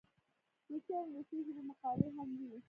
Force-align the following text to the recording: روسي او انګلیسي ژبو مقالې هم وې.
روسي 0.69 0.91
او 0.95 1.01
انګلیسي 1.05 1.37
ژبو 1.45 1.61
مقالې 1.69 2.07
هم 2.15 2.29
وې. 2.39 2.55